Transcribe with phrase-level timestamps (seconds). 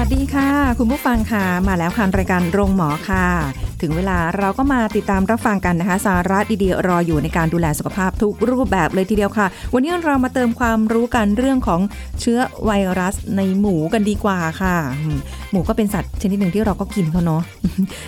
[0.00, 3.26] วัสดีค่ะ คุณผู้ฟังค่ะ มาแล้วค่ะรายการโรงหมอค่ะ
[3.82, 11.80] ถึงเวลาเราก็มาติดตามรับฟังกันนะคะ สาระดีๆรออยู่ในการดูแลสุขภาพทุกรูปแบบเลยทีเดียวค่ะ วันนี้เรามาเติมความรู้กันเรื่องของ
[12.20, 15.18] เชื้อไวรัสในหมูกันดีกว่าค่ะอืม
[15.50, 17.42] หมูก็เป็นสัตว์ชนิดหนึ่งที่เราก็กินเขาเนาะ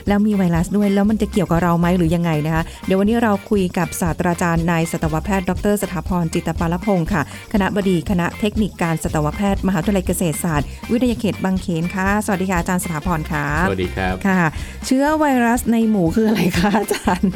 [0.08, 7.22] แล้วมีไวรัสด้วยแล้วมันจะเกี่ยวกับเราไหมหรือยังไงนะคะ เดี๋ยววันนี้เราคุยกับศาสตราจารย์นายสัตวแพทย์ ดร สถาพรจิตตปาลพงศ์ค่ะ
[7.52, 14.40] คณะบดีคณะเทคนิคการสัตวแพทย์ มหาวิทยาลัยเกษตรศาสตร์ วิทยาเขตบางเขนค่ะ สวัสดีค่ะอาจารย์สถาพรค่ะ สวัสดีครับ ค่ะ
[14.86, 17.30] เชื้อไวรัสในหมูคืออะไรคะอาจารย์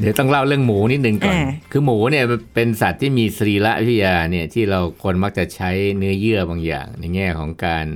[0.00, 7.86] เดี๋ยวต้องเล่าเรื่องหมูนิดนึงก่อนอ่าคือหมูเนี่ยเป็นสัตว์ที่มีสรีระวิทยาเนี่ยที่เราคนมักจะใช้เนื้อเยื่อบางอย่าง ในแง่ของการ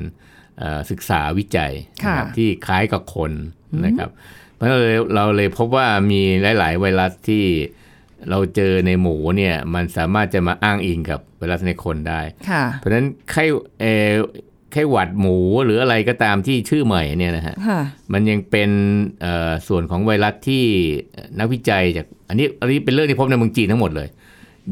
[0.58, 1.72] เอ่อศึกษาวิจัย
[2.04, 3.32] ค่ะนะครับที่คล้ายกับคน
[3.84, 4.10] นะครับ
[4.56, 6.22] เพราะฉะนั้นเราเลยเราเลยพบว่ามี
[6.58, 7.44] หลาย ๆ ไวรัสที่
[8.30, 12.20] เราเจอในหมูเนี่ยมันสามารถจะมาอ้างอิงกับไวรัสในคนได้
[12.50, 13.44] ค่ะเพราะฉะนั้นไข้
[13.80, 14.14] เอ่อ
[14.73, 17.81] ไข้หวัดหมูหรืออะไรก็ตามที่ชื่อใหม่เนี่ยนะฮะค่ะ
[18.12, 18.70] มันยังเป็น
[19.20, 20.65] เอ่อส่วนของไวรัสที่
[21.39, 24.09] นักวิจัยจากอันนี้อันนี้เป็นเรื่องที่พบในเมืองจีนทั้งหมดเลย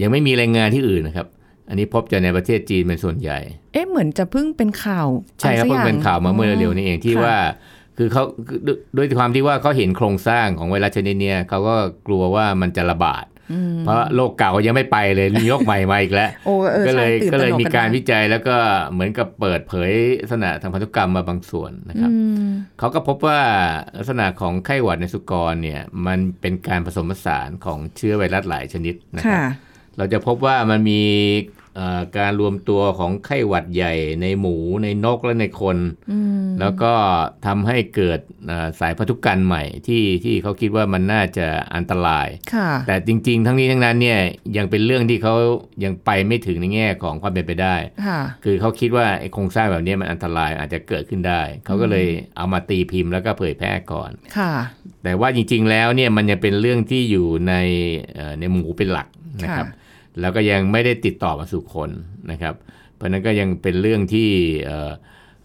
[0.02, 1.26] ยังไม่มีรายงานที่อื่นนะครับ
[1.68, 3.38] อันนี้พบแต่ในประเทศจีนเป็นส่วนใหญ่
[3.72, 5.06] เอ๊ะเหมือนจะเพิ่งเป็นข่าว
[5.40, 7.36] ใช่ครับอะไสัเพิ่กงอย่เป็นข่าวมาเมื่อเร็วๆนี้เองที่ค่ะว่า
[7.98, 13.29] คือเขาคือด้วยด้วยความที่ว่าเขาเห็นโครงสร้างของไวรัสชนิดเนี้ยเขาก็กลัวว่ามันจะระบาดอืม
[13.84, 18.56] เพราะโรคเก่ายังไม่ไปเลยมีโรคใหม่มาอีกแล้วโอ้ออก็เลยใช่ตื่นก็เลยตะหนมีการนวิจัยแล้วก็
[18.92, 23.40] เหมือนกับเปิดเผยลักษณะทางพันธุกรรมมาบางส่วนนะครับอืมเขาก็พบว่า
[23.96, 29.48] ลักษณะของไข้หวัดในสุกรเนี่ยมันเป็นการผสมผสานของเชื้อไวรัสหลายชนิดนะครัค่ะบ
[29.96, 31.59] เราจะพบว่ามันมีเอ่อ
[32.18, 35.76] การรวมตัวของไข้หวัดใหญ่ในหมูในนกและในคน
[36.10, 36.92] อืมแล้วก็
[37.46, 44.20] ทำให้เกิดเอ่อสายพันธุกรรมใหม่ที่ที่เขาคิดว่ามันน่าจะอันตรายค่ะแต่จริง ๆ ทั้งนี้ทั้งนั้นเนี่ย
[44.56, 45.34] ยังเป็นเรื่องที่เขา
[45.84, 47.76] ยังไปไม่ถึงในแง่ของความเป็นไปได้
[48.06, 54.52] ค่ะคือเขาคิดว่าไอ้โครงสร้างแบบนี้มันอันตรายอาจจะเกิดขึ้นได้ เขาก็เลยเอามาตีพิมพ์แล้วก็เผยแพร่ก่อนค่ะ
[55.04, 57.54] แต่ว่าจริง ๆ แล้วเนี่ยมันยังเป็นเรื่องที่อยู่ใน
[58.14, 59.08] เอ่อในหมูเป็นหลัก
[59.42, 59.66] นะครับ
[60.20, 61.90] แล้วก็ยังไม่ได้ติดต่อมาสู่คน
[62.30, 62.54] นะครับ
[62.96, 64.28] เพราะฉะนั้นก็ยังเป็นเรื่องที่
[64.64, 64.92] เอ่อ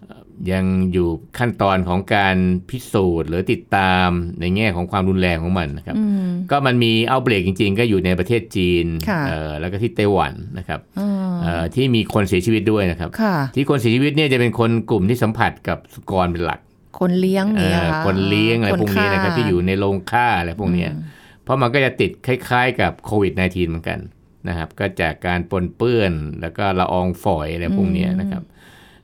[0.06, 0.22] เอ่อ
[0.52, 2.38] ยังอยู่ขั้นตอนของการ
[2.70, 4.08] พิสูจน์ หรือติดตาม
[4.40, 11.12] ในแง่ของความรุนแรงของมันนะครับอืมก็มันมีเอาเบรกจริง ๆ ก็อยู่ในประเทศจีนค่ะเอ่อแล้วก็ที่ไต้หวันนะครับอ่า
[11.44, 16.60] เอ่อที่มีคนเสียชีวิตด้วยนะครับค่ะที่คนเสียชีวิตเนี่ยจะเป็นคนกลุ่มที่สัมผัสกับสุกรเป็นหลัก
[17.00, 24.00] คนเลี้ยงเอ่เนี่ยอค่ะคนเลี้ยงอะไรพวกนี้นะครับฆ่าที่อยู่ในโรงฆ่าอะไรพวกเนี้ยอืมเพราะมันก็จะติดคล้าย ๆ กับโควิด -19 เหมือนกัน
[24.48, 28.44] นะครับ ก็จากการปนเปื้อนแล้วก็ละอองฝอยอะไรพวกเนี้ยนะครับ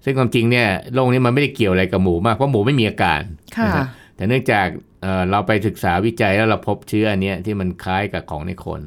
[0.03, 3.22] ซึ่งความจริงเนี่ยโรคนี้มันไม่ได้เกี่ยวอะไรกับหมูมากเพราะหมูไม่มีอาการ
[3.57, 3.85] ค่ะนะครับ
[4.16, 4.68] แต่เนื่องจาก
[5.02, 8.81] เอ่อเราไปศึกษาวิจัยแล้วเราพบเชื้ออันเนี้ยที่มันคล้ายกับของในคน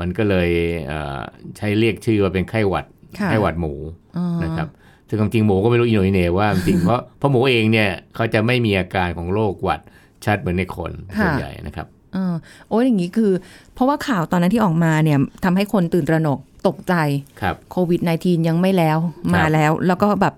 [0.00, 0.50] มันก็เลย
[0.86, 1.20] เอ่อ
[1.56, 2.86] ใช้เรียกชื่อว่าเป็นไข้หวัด
[3.18, 3.74] ค่ะไข้หวัดหมู
[4.16, 4.68] อ่านะครับ
[5.08, 9.80] ซึ่งความจริงหมูก็ไม่รู้อินโนอินเหนว่าจริงเพราะเพราะหมูเองเนี่ยเขาจะไม่มีอาการของโรคหวัด
[10.24, 11.86] ชัดเหมือนในคนส่วนใหญ่นะครับ
[12.16, 12.34] อ่า
[12.68, 13.32] โอ้ยอย่างนี้คือ
[13.74, 16.38] เพราะว่าข่าวตอนนั้นที่ออกมาเนี่ยทำให้คนตื่นตระหนก
[16.68, 16.94] ตกใจ
[17.40, 18.98] ครับโควิด -19 ยังไม่แล้ว
[19.34, 20.34] มาแล้ว แล้วก็แบบ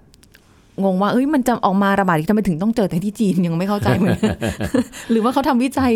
[0.84, 4.36] งงว่าเอ้ยมันจะออกมาระบาดอีกทำไมถึงต้องเจอแต่ที่จีนยังไม่เข้าใจเหมือนกัน
[5.10, 5.92] หรือว่าเขาทำวิจัย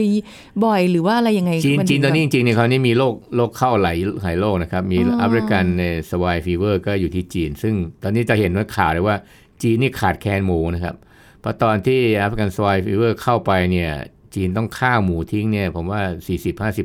[0.65, 5.65] บ่อยหรือว่าอะไรยังไงจีนมัจีนตอนนี้ถึจงริงๆเนี่ยเขานี่มีโรคโรคเข้าหลายหลายโรคนะครับ มีอ๋อ African
[6.11, 9.17] swine fever ก็อยู่ที่จีน ซึ่งตอนนี้จะเห็นว่าข่าวเลยว่า
[9.63, 10.95] จีนนี่ขาดแคลนหมูนะครับ
[11.41, 13.91] เพราะตอนที่ African swine fever เข้าไปเนี่ย
[14.34, 16.00] จีนต้องฆ่าหมูทิ้งเนี่ยผมว่า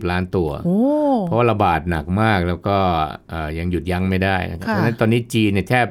[0.04, 0.80] 40-50 ล้านตัวโอ้
[1.28, 2.78] เพราะว่าระบาดหนักมากแล้วก็
[3.30, 5.88] เอ่อยังหยุดยั้งไม่ได้นะครับค่ะเพราะฉะนั้นตอนนี้จีนเนี่ยแทบ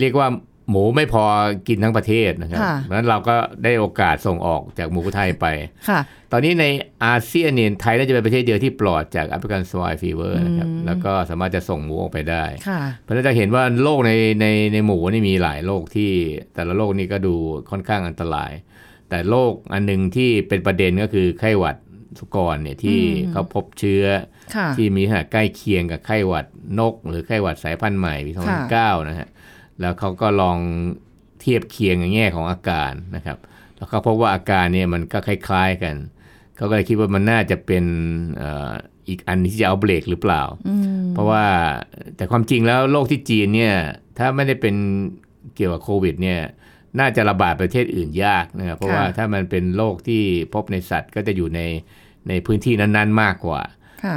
[0.00, 0.28] เรียกว่า
[0.70, 1.24] หมูไม่พอ
[1.68, 5.46] กินทั้งประเทศนะครับค่ะเพราะฉะนั้นเราก็ได้โอกาสส่งออกจากหมูไทยไป
[5.88, 6.00] ค่ะ
[6.32, 6.64] ตอนนี้ใน
[7.04, 16.10] อาเซียนเนี่ยไทยน่าจะเป็นประเทศเดียวที่ปลอดจาก African swine fever นะครับอืมแล้วก็สามารถจะส่งหมูออกไปได้ค่ะเพราะฉะนั้นจะเห็นว่าโรคในในในหมูนี่มีหลายโรคที่
[16.54, 17.34] แต่ละโรคนี่ก็ดู
[17.70, 18.52] ค่อนข้างอันตราย
[19.10, 21.76] แต่โรคอันหนึงที่เป็นประเด็นก็คือไข้หวัด
[22.18, 24.04] สุกรเนี่ยที่อืมเขาพบเชื้อ
[24.54, 26.46] ค่ะที่มีขนาดใกล้เคียงกับไข้หวัด
[26.78, 28.32] นก หรือไข้หวัดสายพันธุ์ใหม่ปี
[28.70, 29.28] 2009นะฮะ
[29.80, 30.58] แล้วเขาก็ลอง
[31.40, 33.38] เทียบเคียงในแง่ของอาการนะครับ
[33.76, 35.94] แล้วเขาพบว่าอาการเนี่ยมันก็คล้ายๆกัน
[36.56, 37.84] เขาก็เลยคิดว่ามันน่าจะเป็น
[38.38, 38.72] เอ่อ
[39.08, 41.44] อีกอันที่จะเอาเบรกหรือเปล่าอืมเพราะว่า
[42.16, 43.74] แต่ความจริงแล้วโรคที่จีนเนี่ย
[44.18, 44.74] ถ้าไม่ได้เป็น
[45.54, 46.40] เกี่ยวกับโควิดเนี่ย
[46.98, 50.22] น่าจะระบาดประเทศอื่นยากนะครับเพราะว่าถ้ามันเป็นโรคที่
[50.54, 51.60] พบในสัตว์ก็จะอยู่ใน
[52.28, 53.60] ในพื้นที่นั้น ๆ มากกว่า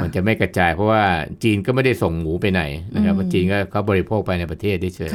[0.02, 1.04] มันจะไม่กระจายเพราะว่า
[1.42, 2.62] จีนก็ไม่ได้ส่งหมูไปไหน
[2.94, 5.12] นะครับจีนก็เขาบริโภคไปในประเทศได้เฉย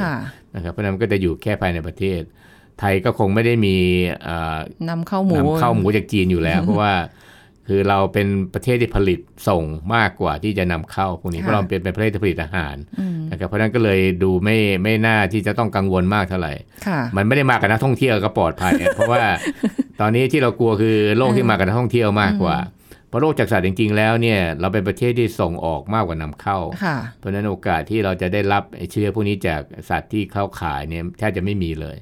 [0.56, 2.21] นะครับเพราะนั้นก็จะอยู่แค่ภายในประเทศ
[2.79, 3.75] ไทยก็คงไม่ได้มี
[4.89, 6.94] นำเข้าหมูนำเข้าหมูจากจีนอยู่แล้ว เพราะว่า
[7.69, 9.63] คือเราเป็นประเทศที่ผลิตส่ง
[9.95, 12.75] มากกว่าที่จะนำเข้าพวกนี้เพราะเราเป็นประเทศที่ผลิตอาหาร
[13.31, 16.54] นะครับเพราะนั้นก็เลยดูไม่ไม่น่าที่จะต้องกังวลมากเท่าไหร่
[17.18, 19.24] มันไม่ได้มากับนักท่องเที่ยวก็ปลอดภัย เพราะว่า
[20.01, 26.57] ตอนนี้ที่เรากลัวคือโรคที่มากับนักท่องเที่ยวมากกว่าเพราะโรคจากสัตว์จริงๆแล้วเนี่ยเราเป็นประเทศที่ส่งออกมากกว่านำเข้า
[27.19, 31.97] เพราะฉะนั้นโอกาสที่เราจะได้รับเชื้อพวกนี้จากสัตว์ที่เข้าขายเนี่ยแทบจะไม่มีเลย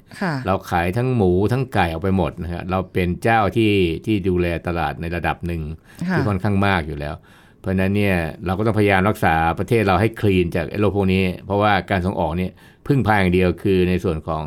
[0.46, 3.72] เราขายทั้งหมูทั้งไก่ออกไปหมดนะครับเราเป็นเจ้าที่
[4.06, 5.62] ที่ดูแลตลาดในระดับหนึ่ง
[6.10, 7.14] ที่ค่อนข้างมากอยู่แล้ว
[7.60, 8.16] เพราะฉะนั้นเนี่ย
[8.46, 12.52] เราก็ต้องพยายามรักษาประเทศเราให้คลีนจากโรคพวกนี้ เพราะว่าการส่งออกเนี่ย
[12.86, 14.44] พึ่งพาอย่างเดียวคือในส่วนของ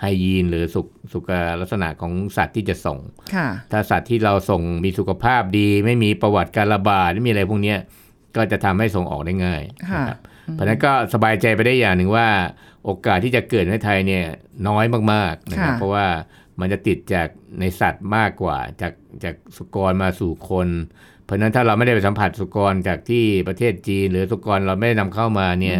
[0.00, 1.30] ไฮยีนหรือสุขสุข
[1.60, 2.98] ลักษณะของสัตว์ที่จะส่ง
[3.72, 7.74] ถ้าสัตว์ที่เราส่งมีสุขภาพดี ไม่มีประวัติการระบาดไม่มีอะไรพวกนี้
[8.36, 9.62] ก็จะทำให้ส่งออกได้ง่าย
[10.08, 10.18] ครับ
[10.52, 12.28] เพราะนั้นก็สบายใจไปได้อย่างหนึ่งว่า
[12.84, 14.24] โอกาสที่จะเกิดในไทยเนี่ย
[14.68, 16.06] น้อยมากๆนะครับเพราะว่า
[16.60, 17.28] มันจะติดจาก
[17.60, 18.92] ในสัตว์มากกว่าจาก
[19.24, 20.68] จากสุกรมาสู่คน
[21.28, 25.78] เพราะนั้นถ้าเราไม่ได้ไปสัมผัสสุกรจากที่ประเทศจีน หรือสุกรเราไม่ได้นำเข้ามาเนี่ย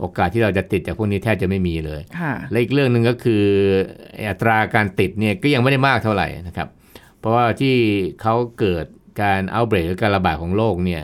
[0.00, 2.02] โอกาสที่เราจะติดจากพวกนี้แทบจะไม่มีเลย
[2.50, 3.44] และอีกเรื่องหนึ่งก็คือ
[4.28, 6.68] อัตราการติดเนี่ยก็ยังไม่ได้มากเท่าไหร่นะครับ
[7.18, 7.74] เพราะว่าที่
[8.20, 8.84] เขาเกิด
[9.22, 11.02] การเอาเบรกหรือการระบาดของโรคเนี่ย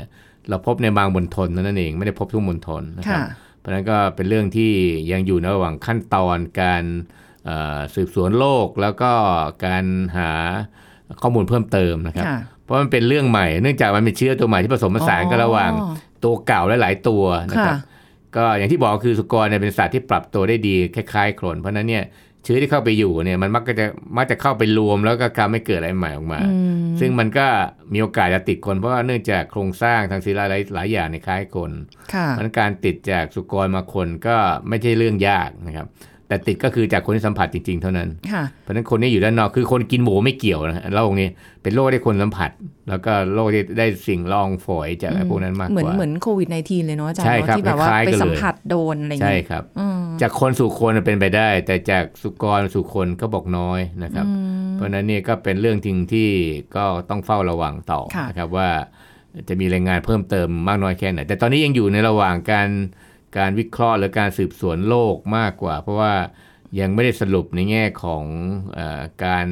[0.49, 3.21] เราพบในบางมณฑลนั่นเองไม่ได้พบทุกมณฑลนะครับ
[3.59, 4.73] เพราะนั้นก็เป็นเรื่องที่
[5.13, 6.85] ยังอยู่ในระหว่างขั้นตอนการ
[7.95, 9.13] สืบสวนโรคแล้วก็
[9.67, 9.85] การ
[10.17, 10.31] หา
[11.23, 12.27] ข้อมูลเพิ่มเติมนะครับ
[12.65, 15.73] เพราะมันเป็นเรื่องใหม่ เนื่องจากมันเป็นเชื้อตัวใหม่ที่ผสมผสานกันระหว่าง
[16.25, 17.77] ตัวเก่าและหลายตัวนะครับ
[18.37, 22.05] ก็อย่างที่บอกคือสุกรเนี่ยเป็นสัตว์ที่ปรับตัวได้ดีคล้ายๆโคลนเพราะนั้นเนี่ย
[22.45, 26.41] เชื้อที่เข้าไปอยู่เนี่ยมันมักจะมักจะเข้าไปรวมแล้วก็ทำให้เกิดอะไรใหม่ออกมา
[27.01, 27.47] ซึ่งมันก็
[27.93, 30.45] มีโอกาสจะติดคนเพราะว่าเนื่องจากโครงสร้างทางศิลา
[30.75, 31.71] หลายอย่างในคล้ายคน
[32.39, 34.37] มันการติดจากสุกรมาคนก็
[34.69, 35.87] ไม่ใช่เรื่องยากนะครับ
[36.29, 38.09] แต่ติดก็คือจากคนที่สัมผัสจริง ๆ เท่านั้น
[38.63, 41.29] เพราะฉะนั้นคนนี้อยู่ด้านนอกคือคนกินหมูไม่เกี่ยวนะโรคนี้
[41.63, 42.51] เป็นโรคที่คนสัมผัส
[42.89, 49.65] แล้วก็โรคที่ได้สิ่งรองฝอยจากพวกนั้นมากกว่า เหมือนเหมือนโควิด -19 เลยเนาะอาจารย์ที่แบบว่าไปสัมผัสโดนอะไรอย่างเงี้ยใช่ครับ
[50.21, 54.27] จากคนสู่คนเป็นไปได้ แต่จากสุกรสู่คนก็บอกน้อยนะครับ
[54.75, 56.29] เพราะนั้นนี่ก็เป็นเรื่องจริงที่
[56.77, 58.69] ก็ต้องเฝ้าระวังต่อนะครับว่า
[59.49, 62.69] จะมีรายงานเพิ่มเติมมากน้อยแค่ไหนแต่ตอนนี้ยังอยู่ในระหว่างการ
[63.39, 66.15] การวิเคราะห์หรือการสืบสวนโลกมากกว่า เพราะว่า
[66.81, 68.25] ยังไม่ได้สรุปในแง่ของ
[68.79, 68.81] อ
[69.25, 69.47] การ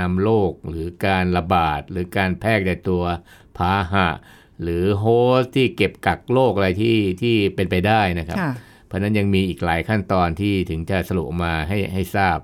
[0.00, 3.02] นำโรคหรือการระบาด หรือการแพร่ในตัว
[3.58, 4.08] พาหะ
[4.62, 5.04] หรือโฮ
[5.40, 8.38] สที่เก็บกักโรคอะไรที่ที่เป็นไปได้นะครับ
[8.86, 12.38] เพราะนั้นยังมีอีกหลายขั้นตอนที่ถึงจะสรุปมาให้ให้ทราบ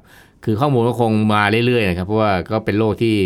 [0.44, 3.16] คือข้อมูลก็คงมาเรื่อยๆนะครับ เพราะว่าก็เป็นโรคที่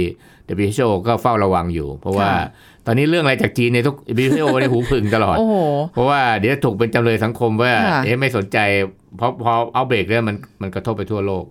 [0.67, 2.31] WHO ก็เฝ้าระวังอยู่ เพราะว่า
[2.91, 5.37] ตอนนี้เรื่องอะไรจากจีนในทุกบีพีโอในหูพึ่งตลอด
[5.93, 7.73] เพราะว่าเดี๋ยวถูกเป็นจำเลยสังคมว่า
[8.05, 8.59] เอ๊ะไม่สนใจ
[9.17, 11.45] เพราะพอเอาเบรกแล้วมันมันกระทบไปทั่วโลก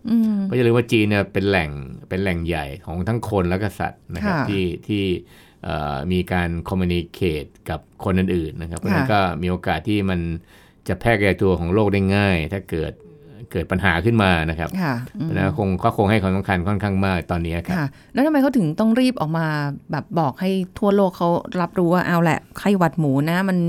[0.43, 1.69] เพราะอย่าลืมว่าจีนเนี่ยเป็นแหล่ง
[2.09, 5.03] เป็นแหล่งใหญ่ของทั้งคนและก็สัตว์นะครับที่ที่
[6.11, 10.19] มีการคอมมิวนิเคตกับคนอื่นๆนะครับเพราะนั้นก็มีโอกาสที่มัน
[10.87, 12.91] จะแพร่กระจายตัวของโรคได้ง่าย ถ้าเกิด
[13.51, 14.69] เกิดปัญหาขึ้นมานะครับ
[15.37, 17.77] นะคงเขาคงให้ความสำคัญค่อนข้างมากตอนนี้ครับ
[18.13, 19.45] แล้วทำไมเขาถึงต้องรีบออกมา
[19.91, 20.49] แบบบอกให้
[20.79, 21.29] ทั่วโลกเขา
[21.61, 23.59] รับรู้ว่าเอาแหละไข้หวัดหมูนะมัน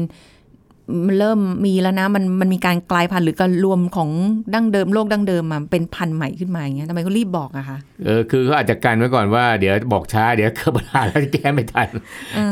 [1.07, 4.11] มันเริ่มมีแล้วนะมันมันมีการกลายพันธุ์หรือการรวมของ
[4.55, 11.89] ดั้งเดิมโรคดั้งเดิมมาเป็นพันธุ์ใหม่ขึ้นมาอย่างเงี้ยทำไมเขารีบบอกอะคะเออคือเขาอาจจะกันไว้ก่อนว่าเดี๋ยวบอกช้าเดี๋ยวเกิดปัญหาแล้วแก้ไม่ทัน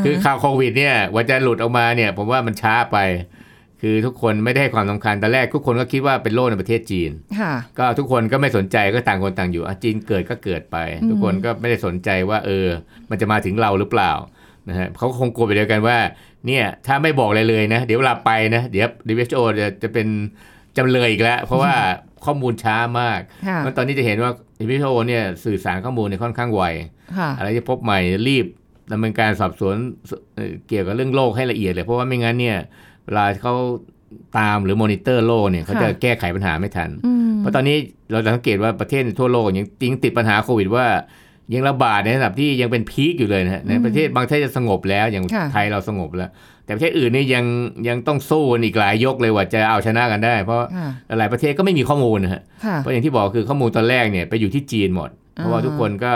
[0.05, 2.97] คือข่าวโควิดเนี่ยว่าจะหลุดออกมาเนี่ยผมว่ามันช้าไป
[3.81, 7.11] คือทุกคนไม่ได้ให้ความสำคัญตอนแรกทุกคนก็คิดว่าเป็นโรคในประเทศจีน
[7.77, 10.77] ก็ทุกคนก็ไม่สนใจก็ต่างคนต่างอยู่จีนเกิดก็เกิดไป
[11.09, 12.67] ทุกคนก็ไม่ได้สนใจว่าเออ
[13.09, 14.11] มันจะมาถึงเราหรือเปล่า
[14.69, 15.97] นะฮะเขาคงกลัวไปเดียวกันว่า
[16.47, 20.07] เนี่ยถ้าไม่บอกอะไรเลยนะ เดี๋ยวเวลาไปนะ เดี๋ยว WHO จะจะเป็น
[20.77, 21.73] จำเลยอีกแล้ว เพราะว่า
[22.25, 23.19] ข้อมูลช้ามาก
[23.65, 24.31] มันตอนนี้จะเห็นว่า
[24.65, 26.63] WHO เนี่ยสื่อสารข้อมูลเนี่ยค่อนข้างไว
[27.37, 28.45] อะไรที่พบใหม่รีบ
[28.91, 29.75] ดำเนินการสอบสวน
[30.67, 32.57] เกี่ยวกับเรื่องโรคให้ละเอียดเลยเพราะว่าไม่งั้นเนี่ย
[33.07, 33.55] เวลาเขา
[34.37, 36.89] ตามหรือมอนิเตอร์โลกเนี่ยเขาจะแก้ไขปัญหาไม่ทัน
[37.39, 37.77] เพราะตอนนี้
[38.11, 40.85] เราสังเกตว่าประเทศทั่วโลกยังจริงติดปัญหาโควิดว่า
[41.53, 46.29] ยังระบาดในระดับที่ยังเป็นพีคอยู่เลยนะในประเทศบางประเทศจะสงบแล้วอย่างไทยเราสงบแล้ว
[46.65, 47.45] แต่ประเทศอื่นนี่ยัง
[47.87, 50.61] ยังต้องสู้กันอีกหลายยกเลยว่าจะเอาชนะกันได้ เพราะ
[51.19, 52.41] หลายประเทศก็ไม่มีข้อมูลนะฮะ
[52.77, 56.13] เพราะอย่างที่บอกคือข้อมูลตอนแรกเนี่ยไปอยู่ที่จีนหมด เพราะว่าทุกคนก็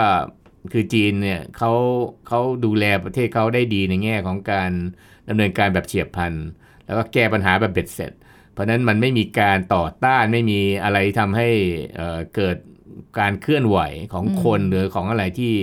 [0.72, 1.72] คือจีนเนี่ยเขา
[2.28, 4.70] เขาดูแลประเทศเขาได้ดีในแง่ของการ
[5.28, 6.32] ดำเนินการแบบเฉียบพลัน
[6.92, 8.12] แล้วก็แก้ปัญหาแบบเบ็ดเสร็จ
[8.52, 11.48] เพราะฉะนั้นมันไม่มีการต่อต้านไม่มีอะไรทำให้
[11.94, 12.56] เอ่อเกิด
[13.18, 13.78] การเคลื่อนไหว
[14.12, 15.54] ของคนหรือของอะไรที่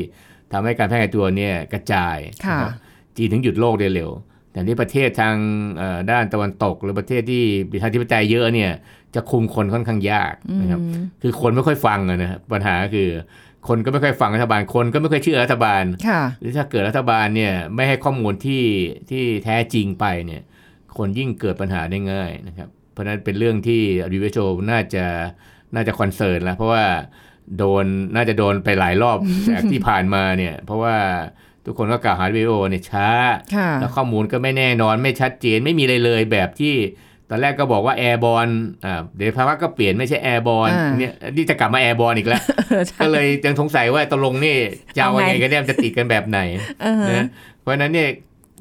[0.53, 2.73] ทำให้การแพร่กระจายตัวเนี่ยกระจายค่ะนะครับ
[3.17, 4.11] จีนถึงหยุดโลกได้เร็ว
[4.51, 5.35] แต่ที่ประเทศทาง
[5.77, 8.71] เอ่อด้านตะวันตก หรือประเทศที่ประชาธิปไตยเยอะเนี่ย
[9.15, 10.81] จะคุมคนค่อนข้างยากนะครับ
[11.21, 13.09] คือคนไม่ค่อยฟังอะนะครับปัญหาคือ
[13.67, 18.63] คนก็ไม่ค่อยฟังรัฐบาลคนก็ไม่ค่อยเชื่อรัฐบาลค่ะหรือถ้าเกิดรัฐบาลเนี่ยไม่ให้ข้อมูลที่
[19.09, 20.41] ที่แท้จริงไปเนี่ย
[20.97, 23.81] คนยิ่งเกิดปัญหาได้ง่ายนะครับ เพราะฉะนั้นเป็นเรื่องที่
[24.17, 25.05] WHO น่าจะ
[25.75, 26.85] น่าจะคอนเซิร์นแล้วเพราะว่า
[27.57, 29.17] โดนน่าจะโดนไปหลายรอบ
[29.53, 30.95] จากที่ผ่านมาเนี่ย เพราะว่า
[31.65, 33.07] ทุกคนก็กล่าวหา WHO เนี่ยช้า
[33.55, 36.75] ค่ะแล้วข้อมูลก็ไม่แน่นอนไม่ชัดเจนไม่มีเลยเลยแบบที่
[37.29, 38.47] ตอนแรกก็บอกว่า airborne
[38.85, 42.43] อ่าเดี๋ยวภาวะก็เปลี่ยนไม่ใช่ airborne อ่าเนี่ยนี่จะกลับมา airborne อีกแล้ว
[42.87, 44.57] ใช่ก็เลยยังสงสัยว่าตกลงนี่
[44.95, 46.39] จะเอาเอาไงไงกันเนี่ยมันจะติดกันแบบไหน
[46.81, 47.27] เออนะ
[47.59, 48.09] เพราะฉะนั้นเนี่ย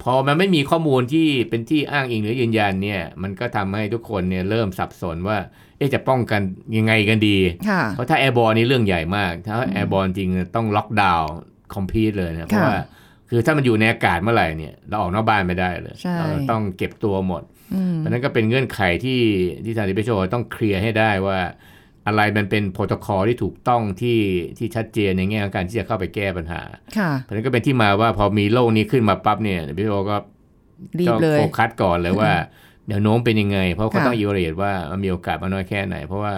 [0.02, 5.38] พอมันไม่มีข้อมูลที่เป็นที่อ้างอิงหรือยืนยันเนี่ย มันก็ทำให้ทุกคนเนี่ยเริ่มสับสนว่า
[5.78, 6.40] เอ๊ะจะป้องกัน
[6.76, 7.38] ยังไงกันดี
[7.68, 11.30] ค่ะเพราะถ้า airborne นี่เรื่องใหญ่มาก ถ้า airborne จริงต้องล็อกดาวน์
[11.74, 12.80] คอมพิวเลยนะเพราะค่ะว่า
[13.30, 17.42] คือถ้ามันอยู่ในอากาศเมื่อไหร่เนี่ยเราออกนอกบ้านไม่ได้เลยใช่เราต้องเก็บตัวหมด
[17.74, 19.20] อืมเพราะฉะนั้นก็เป็นเงื่อนไขที่
[19.64, 21.38] ที่ทางดิเปโชต้องเคลียร์ให้ได้ว่า
[22.08, 24.18] อะไรมันเป็นโปรโตคอลที่ถูกต้องที่
[24.58, 26.62] ที่ชัดเจนในแง่ของการที่จะเข้าไปแก้ปัญหา
[26.98, 30.16] ค่ะเพราะฉะนั้นก็เป็นที่มาว่าพอมีโรคนี้ขึ้นมาปั๊บเนี่ยดิเปโชก็
[30.98, 32.32] รีก็บเลยโฟกัสก่อนเลยว่า
[32.88, 36.34] แนวโน้มเป็นยังไง เพราะเขาค่ะต้องอีเวเรตว่ามันมีโอกาสมากน้อยแค่ไหน เพราะว่า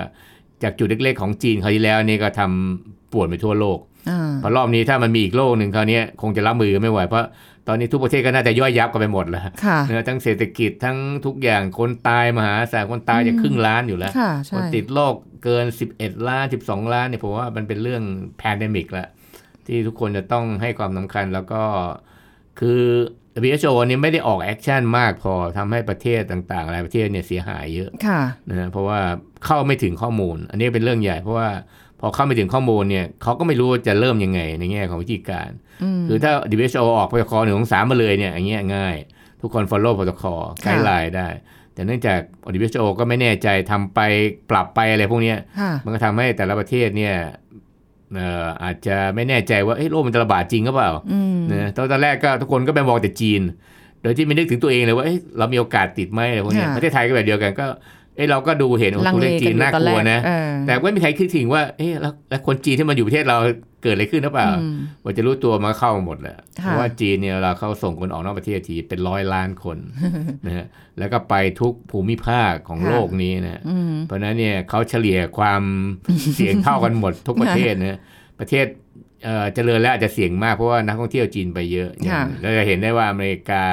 [0.63, 3.79] จากจุดเล็กๆของจีนคราวที่แล้วนี่ก็ทำป่วนไปทั่วโลก
[4.11, 7.25] อ่าพอรอบนี้ถ้ามันมีอีกโรคหนึ่งคราวนี้คงจะรับมือไม่ไหวเพราะ
[7.69, 15.15] ตอนนี้ทุกประเทศก็น่าจะย่อยยับกันไปหมดแล้วค่ะนะทั้งเศรษฐกิจทั้งทุกอย่างคนตายมหาศาลคนตายจะครึ่งล้านอยู่แล้วค่ะคใช่นติดโรค
[15.45, 18.03] เกิน 11 ล้าน 12 ล้านเนี่ยผมว่ามันเป็นเรื่อง
[18.39, 19.09] pandemic แล้ว
[19.67, 21.63] ที่ทุกคนจะต้องให้ความสำคัญแล้วก็
[22.61, 22.83] คือ
[23.43, 29.01] WHO นี่ไม่ได้ออก action มากพอทำให้ประเทศต่างๆ หลายประเทศเนี่ยเสียหายเยอะค่ะนะฮะเพราะว่า
[29.45, 31.49] เข้าไม่ถึงข้อมูล อันนี้เป็นเรื่องใหญ่เพราะว่า
[32.01, 35.51] พอเข้าไม่ถึงข้อมูลเนี่ยเขาก็ไม่รู้ว่าจะเริ่มยังไงในแง่ของวิธีการ
[35.83, 38.97] อืมคือถ้า WHO ออกโปรโตคอลหนึ่งของสามมาเลยเนี่ยอย่างเงี้ยง่าย
[39.41, 41.29] ทุกคน follow โปรโตคอลไกด์ไลน์ได้
[41.75, 42.21] แต่เนื่องจาก
[42.59, 44.01] WHO ก็ไม่แน่ใจทำไป
[44.51, 47.15] ปรับไปอะไรพวกเนี้ยค่ะมันก็ทำให้แต่ละประเทศเนี่ย
[48.15, 53.43] เอ่ออาจจะไม่แน่ใจว่าเอ้โรคมันจะระบาดจริงหรือเปล่าอืมนะตอนตอนแรกก็ทุกคนก็ไปมองแต่จีน
[54.03, 63.39] โดยที่ไม่นึกถึงตัวเองเลยว่าเอ้ยเรามีโอกาสติดไหมอะไรพวกเนี้ยค่ะประเทศไทยก็แบบเดียวกันก็เอ้ยเราก็ดูเห็นว่าลังตัวเลเลขจีกันนอยู่น่าตอนกแรลัวกนะเออแต่ไม่มีใครคิดถึงว่าเอ๊ะแล้วแล้วคนจีนที่มันอยู่ประเทศเรา
[63.83, 69.79] เกิดอะไรขึ้นหรือเปล่าอืมว่าจะรู้ตัวมาเข้าหมดแหละค่ะเพราะว่าจีนเนี่ยเราเขาส่งคนออกนอกประเทศทีเป็นร้อยล้านคน
[70.47, 70.67] นะฮะ
[70.99, 75.63] แล้วก็ไปทุกภูมิภาคของค่ะโลกนี้นะฮะอืมเพราะฉะนั้นเนี่ยเขาเฉลี่ยความ
[76.35, 77.99] เสี่ยงเท่ากันหมดทุกประเทศนะ
[78.41, 78.67] ประเทศ
[79.25, 83.65] เอ่อเจริญแล้วอาจจะเสี่ยงมากเพราะว่านักท่องเที่ยวจีนไปเยอะอย่างค่ะเราจะเห็นได้ว่าอเมริกา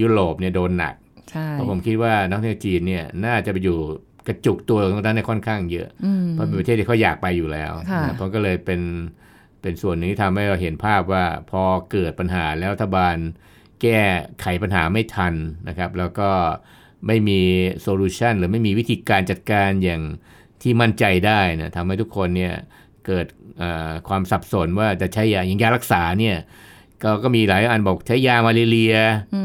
[0.00, 1.03] ยุโรปเนี่ยโดนหนักใช่
[1.52, 3.78] เพราะผมคิดว่านักท่องเที่ยวจีนเนี่ยน่าจะไปอยู่
[4.26, 8.80] กระจุกตัวตรงนั้นในค่อนข้างเยอะอืมเพราะเป็นประเทศที่เขาอยากไปอยู่แล้วค่ะนะเพราะก็เลยเป็น
[9.62, 13.16] เป็นส่วนหนึ่งที่ทำให้เราเห็นภาพว่าพอเกิดปัญหาแล้วรัฐบาล
[13.82, 14.00] แก้
[14.40, 15.34] ไขปัญหาไม่ทัน
[15.68, 16.30] นะครับ แล้วก็
[17.06, 17.40] ไม่มี
[17.82, 20.02] โซลูชันหรือไม่มีวิธีการจัดการอย่าง
[20.62, 22.54] ที่มั่นใจได้นะทำให้ทุกคนเนี่ย
[23.06, 23.26] เกิด
[23.58, 26.36] เอ่อความสับสนว่าจะใช้ยาอย่างยารักษาเนี่ย
[27.02, 28.94] ก็ก็มีหลายอันบอกใช้ยามาเลเรีย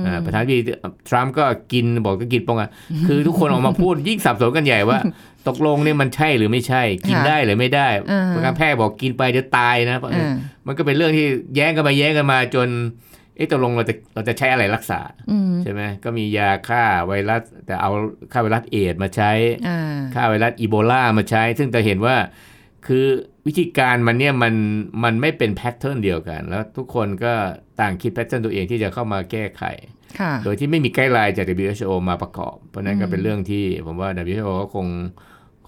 [0.05, 0.61] อ่าประธานาธิบดี
[1.09, 2.69] ทรัมป์ก็กินบอกก็กินป้องกัน
[3.07, 4.99] คือทุกคนออกมาพูดยิ่งสับสนกันใหญ่ว่า
[5.47, 10.33] ตกลงเนี่ยมันใช่หรือไม่ใช่ กินค่ะได้หรือไม่ได้อ่าประการแพทย์บอกกินไปเดี๋ยวตายนะเพราะอ่า
[10.67, 11.25] มันก็เป็นเรื่องที่
[11.55, 12.69] แย้งกันมาแย้งกันมาจน
[13.35, 14.99] เอ๊ะตกลงเราจะเราจะใช้อะไรรักษา
[15.31, 17.91] อืมใช่ไหมก็มียาฆ่าไวรัส แต่เอา
[18.31, 19.31] ฆ่าไวรัสเอดส์มาใช้
[19.67, 19.79] อ่า
[20.15, 22.15] ฆ่าไวรัสอีโบลามาใช้ ซึ่งจะเห็นว่า
[22.89, 23.07] คือ
[23.47, 24.53] วิธีการมันเนี่ยมัน
[25.03, 27.33] มันไม่เป็น pattern เดียวกัน แล้วทุกคนก็
[27.79, 29.63] ต่างคิด pattern ตัวเองที่จะเข้ามาแก้ไข
[30.19, 34.87] ค่ะโดยที่ไม่มี guideline จาก WHO มาประกอบ เพราะฉะนั้นก็เป็นเรื่องที่ผมว่า WHO ก็คง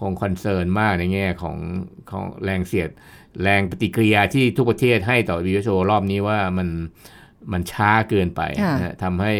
[0.00, 1.56] คง concern มากในแง่ของ
[2.10, 2.90] ของแรงเสียด
[3.42, 6.68] แรงปฏิกิริยาที่ทุกประเทศให้ต่อ WHO รอบนี้ว่ามัน
[7.52, 9.34] มันช้าเกินไปค่ะนะฮะทำให้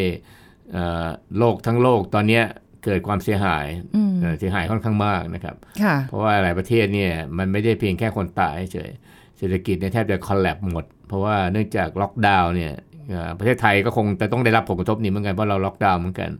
[0.72, 1.08] เอ่อ
[1.38, 2.44] โลกทั้งโลกตอนเนี้ย
[2.84, 8.90] เกิดความเสียหายอืมเอ่อเสียหายค่อนข้างมากนะครับค่ะเพราะว่าหลายประเทศเนี่ยมันไม่ได้เพียงแค่คนตายเฉย
[9.38, 12.72] เศรษฐกิจเนี่ยแทบจะคอลแลบหมด เพราะว่าเนื่องจากล็อกดาวน์เนี่ย
[13.10, 16.30] เอ่อประเทศไทยก็คงจะต้องได้รับผลกระทบนี้เหมือนกันเพราะเราล็อกดาวน์เหมือนกัน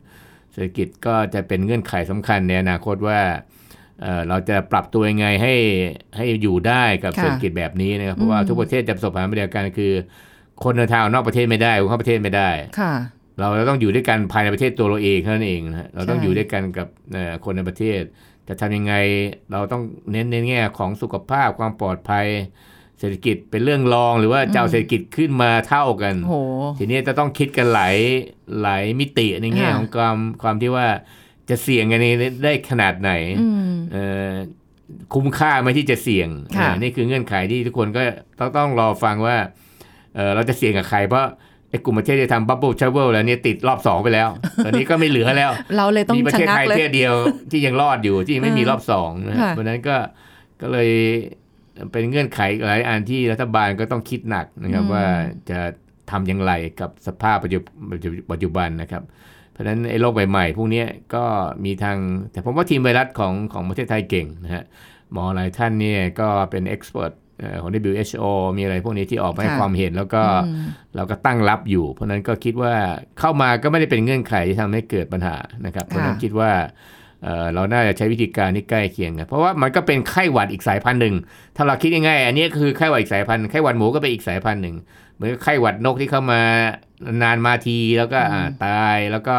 [0.52, 3.20] เศรษฐกิจก็จะเป็นเงื่อนไขสำคัญในอนาคตว่า
[4.02, 5.54] เอ่อเราจะปรับตัวยังไงให้
[6.16, 9.92] ให้อยู่ได้กับค่ะเศรษฐกิจแบบนี้นะครับเพราะว่าอืมทุกประเทศจะประสบปัญหาเดียวกันคือ
[10.64, 12.50] คนเดินทางออกนอกประเทศไม่ได้คนเข้าประเทศไม่ได้
[13.38, 18.00] ค่ะเราต้องอยู่ด้วยกันภายในประเทศตัวเราเองเท่านั้นเองนะฮะเราต้องใช่อยู่ด้วยกันกับเอ่อคนในประเทศ
[18.48, 18.94] จะทำยังไง
[19.52, 22.26] เราต้องเน้นในแง่ของสุขภาพความปลอดภัย
[22.98, 26.34] เศรษฐกิจเป็นเรื่องรองหรือว่าจะเอาเศรษฐกิจขึ้นมาเท่ากันโห
[26.78, 27.96] ทีนี้จะต้องคิดกันหลาย
[28.62, 30.86] หลายมิติในแง่ค่ะของความความที่ว่า
[31.50, 34.32] จะเสี่ยงกันนี้ได้ขนาดไหนอืมเอ่อ
[35.14, 38.02] คุ้มค่าไหมที่จะเสี่ยงค่ะอ่านี่คือเงื่อนไขที่ทุกคนก็
[38.38, 39.36] ต้องต้องรอฟังว่า
[40.14, 41.26] เอ่อเราจะเสี่ยงกับใครเพราะ
[41.72, 44.28] ไอ้กลุ่มประเทศที่ทำบับเบิลทราเวลแล้วเนี่ยติดรอบสองไปแล้ว
[44.64, 47.14] ตอนนี้ก็ไม่เหลือแล้ว เราเลยต้องมีประชะเทศงักไทยเลยประเทศเดียว
[47.50, 49.96] ที่ยังรอดอยู่ที่ยังไม่มีเออรอบสองนะค่ะเพราะฉะนั้นก็
[50.60, 50.90] ก็เลย
[51.92, 55.04] เป็นเงื่อนไขหลายอันที่รัฐบาลก็ต้องคิดหนักนะครับว่า
[55.50, 55.58] จะ
[56.10, 57.58] ทำอย่างไรกับสภาพปัจจุ
[57.92, 59.02] ปัจจุปัจจุบันนะครับ
[59.52, 61.24] เพราะฉะนั้นไอ้โรคใหม่ๆพวกเนี้ยก็
[61.64, 61.96] มีทาง
[62.32, 64.64] แต่ผมว่าทีมไวรัสของของประเทศไทยเก่งนะฮะ
[65.12, 67.12] หมอหลายท่านเนี่ยก็เป็นเอ็กซ์เพรส
[67.62, 68.24] ของ WHO
[68.56, 72.74] มีอะไรพวกนี้ที่ออกมาให้ค่ะความเห็นแล้วก็อืมเราก็ตั้งรับอยู่ เพราะฉะนั้นก็คิดว่า
[73.18, 76.50] เข้ามาก็ไม่ได้เป็นเงื่อนไขที่ทำให้เกิดปัญหานะครับ เพราะฉะนั้นคิดว่า
[77.24, 81.14] เอ่อเราน่าจะใช้วิธีการที่ใกล้เคียงกันเพราะว่ามันก็เป็นไข้หวัดอีกสายพันธุ์หนึ่ง
[81.56, 84.76] ถ้าเราคิดง่ายๆอันนี้คือไข้หวัดอีกสายพันธุ์ไข้หวัดหมูก็เป็นอีกสายพันธุ์หนึ่ง
[85.14, 86.40] เหมือนกับไข้หวัดนกที่เข้ามา
[87.22, 89.38] นานมาทีแล้วก็อ่าตายแล้วก็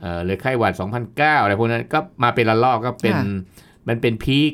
[0.00, 0.72] เอ่อเลยไข้หวัด
[1.08, 3.24] 2009อะไรพวกนั้นก็มาเป็นระลอกก็เป็นค่ะ
[3.88, 4.52] มันเป็นพีค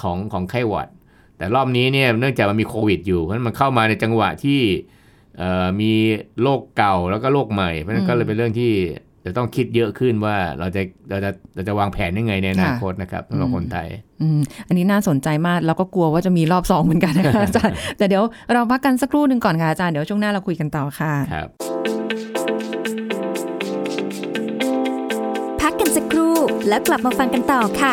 [0.00, 0.88] ของของไข้หวัด
[1.38, 4.60] แต่รอบนี้เนี่ยเนื่องจากมันมีโควิดอยู่เพราะฉะนั้นมันเข้ามาในจังหวะที่
[5.38, 5.92] เอ่อมี
[6.42, 8.72] โรคเก่าแล้วก็โรคใหม่ เพราะฉะนั้นก็เลยเป็นเรื่องที่
[9.24, 13.88] จะต้องคิดเยอะขึ้นว่าเราจะเราจะเราจะวางแผนยังไงในอนาคตนะครับสำหรับคนไทย
[14.22, 18.24] อืมอันนี้น่าสนใจมากแล้วก็กลัวว่าจะมีรอบสองเหมือนกันนะคะอาจารย์แต่เดี๋ยว
[18.54, 21.48] เราพักกันสักครู่หนึ่งก่อนค่ะอาจารย์เดี๋ยวช่วงหน้าเราคุยกันต่อค่ะครับ
[25.60, 26.34] พักกันสักครู่
[26.68, 27.92] แล้วกลับมาฟังกันต่อค่ะ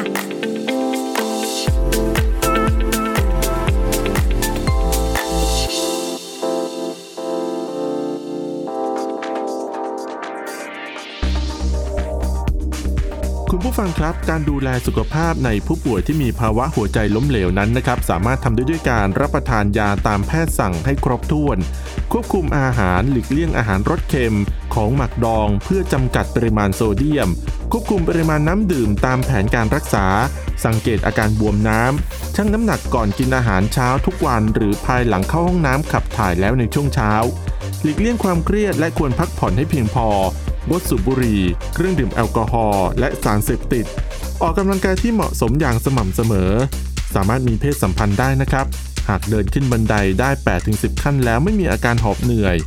[13.63, 21.57] ณผู้ฟังครับการดูแลสุขภาพในผู้ป่วยที่มีภาวะหัวใจล้มเหลวนั้นนะครับ สามารถทำได้ด้วยการรับประทานยาตามแพทย์สั่งให้ครบถ้วน
[22.11, 24.37] ควบคุมอาหารหลีกเลี่ยงอาหารรสเค็ม
[24.73, 27.29] ของหมักดอง เพื่อจำกัดปริมาณโซเดียม
[27.71, 30.05] ควบคุมปริมาณน้ำดื่มตามแผนการรักษา
[30.65, 37.13] สังเกตอาการบวมน้ำชั่งน้ำหนักก่อนกินอาหารเช้าทุกวัน หรือภายหลังเข้าห้องน้ำขับถ่ายแล้วในช่วงเช้า
[37.83, 40.07] หลีกเลี่ยงความเครียดและควรพักผ่อนให้เพียงพอ
[40.69, 41.41] งดสูบบุหรี่
[41.73, 43.85] เครื่องดื่มแอลกอฮอล์และสารเสพติด
[44.41, 46.51] ออกกำลังกายที่เหมาะสมอย่างสม่ำเสมอ
[47.15, 48.65] สามารถมีเพศสัมพันธ์ได้นะครับ
[49.09, 50.29] หากเดินขึ้นบันไดได้
[50.65, 52.57] 8-10 ขั้นแล้วไม่มีอาการหอบเหนื่อย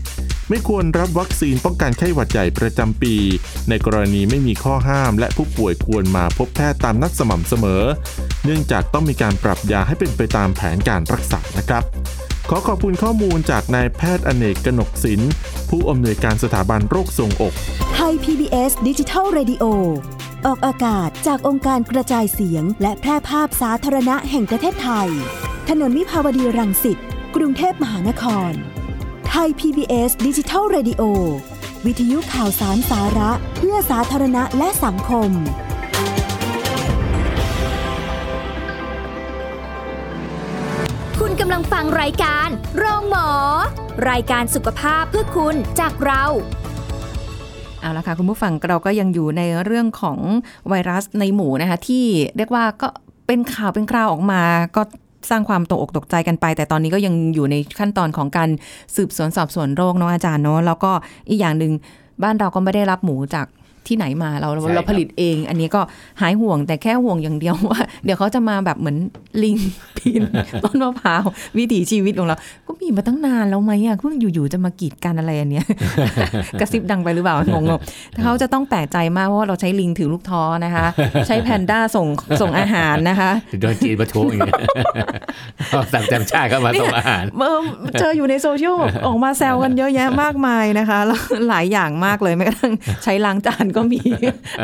[0.49, 3.15] ไม่ควรรับวัคซีนป้องกันไข้หวัดใหญ่ประจำปี
[3.69, 7.83] ในกรณีไม่มีข้อห้าม และผู้ป่วยควรมาพบแพทย์ตามนัดสม่ำเสมอ
[8.45, 11.83] เนื่องจากต้องมีการปรับยาให้เป็นไปตามแผนการรักษานะครับ
[12.51, 15.31] ขอขอบคุณข้อมูลจากนายแพทย์อเนกกนกศิลป์
[15.71, 17.55] ผู้อำนวยการสถาบันโรคทรงอก
[17.95, 19.65] ไทย PBS ดิจิทัล Radio
[20.47, 25.09] ออกอากาศจากองค์การกระจายเสียง และแพร่ภาพสาธารณะแห่งประเทศไทย
[25.69, 26.99] ถนนวิภาวดีรังสิต
[27.37, 28.53] กรุงเทพมหานคร
[29.29, 31.03] ไทย PBS ดิจิทัล Radio
[31.87, 43.29] วิทยุข่าวสารสาระ เพื่อสาธารณะและสังคมำลังฟังรายการโรงหมอ
[44.11, 46.23] รายการสุขภาพเพื่อคุณจากเรา
[47.81, 50.19] เอาละค่ะคุณผู้ฟังเราก็ยังอยู่ในเรื่องของ
[50.69, 52.05] ไวรัสในหมูนะคะที่
[52.37, 52.89] เรียกว่าก็
[53.27, 54.43] เป็นข่าวเป็นคราวออกมา
[54.77, 54.83] ก็
[55.31, 58.49] สร้างความตกอกตกใจกันไป แต่ตอนนี้ก็ยังอยู่ในขั้นตอนของการ
[58.97, 60.93] สืบสวนสอบสวนโรคเนาะอาจารย์เนาะแล้วก็
[61.29, 61.73] อีกอย่างหนึ่ง
[62.23, 63.47] บ้านเราก็ไม่ได้รับหมูจาก
[63.89, 65.81] ที่ไหนมาเราใช่ครับเราผลิตเอง อันนี้ก็
[66.21, 68.97] หายห่วงแต่แค่ห่วงอย่างเดียวว่า เดี๋ยวเขาจะมาแบบเหมือน
[69.43, 69.57] ลิง
[69.97, 70.23] ปีน
[70.65, 71.25] ต้นมะพร้าว
[71.59, 75.67] วิถีชีวิตของเรา ก็มีมาตั้งนานแล้วไหมอะเพิ่งอยู่ๆจะมากีดกันอะไรอันเนี้ย
[76.61, 80.87] กระซิบดังไปหรือเปล่างงๆเขาจะต้องแปลกใจมากเพราะว่าเราใช้ลิงถือลูกท้อนะคะ
[81.27, 82.07] ใช้แพนด้าส่ง
[82.41, 84.61] ส่งอาหารนะคะโดนจีนประท้วงอย่างเงี้ย
[85.71, 87.61] เอาสั่งจำชาติเข้ามาส่งอาหารเออ
[87.99, 94.01] เจออยู่ในโซเชียลออกมาแซวกันเยอะแยะมากมายนะคะแล้วหลายอย่างมากเลยแม้กระทั่งใช้ล้างจานก็มี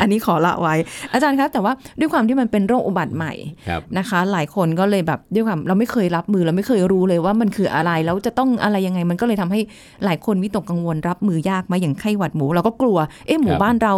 [0.01, 0.75] อันนี้ขอละไว้
[1.13, 3.33] อาจารย์ครับแต่ว่าด้วยความที่มันเป็นโรคอุบัติใหม่
[3.69, 9.59] ครับนะคะ หลายคนก็เลยแบบด้วยความเราไม่เคยรับมือเราไม่เคยรู้เลยว่ามันคืออะไรแล้วจะต้องอะไรยังไง มันก็เลยทำให้
[10.05, 12.97] หลายคนวิตกกังวลรับมือยากไหมาอย่างไข้หวัดหมู เราก็กลัว
[13.27, 13.93] เอ๊ะหมู่ครับบ้านเรา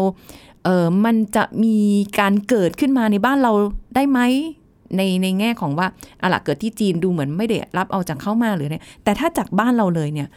[0.65, 1.75] เออมันจะมี
[2.19, 3.51] การเกิดขึ้นมาในบ้านเรา
[3.95, 4.19] ได้ไหม
[4.97, 5.87] ในในแง่ของว่า
[6.21, 10.27] อะล่ะเกิดที่จีนดูเหมือนไม่ได้รับเอาจากเข้ามาหรือเนี่ยแต่ถ้าจากบ้านเราเลยเนี่ย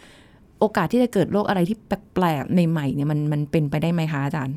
[0.61, 4.57] โอกาสที่จะเกิดโรคอะไรที่แปลกๆใหม่ๆเนี่ยมันมันเป็นไปได้ไหมคะอาจารย์